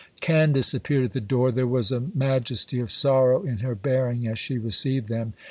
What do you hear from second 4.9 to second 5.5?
them.